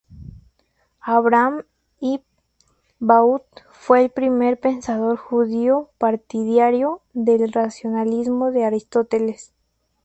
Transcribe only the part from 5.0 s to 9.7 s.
judío partidario del racionalismo de Aristóteles.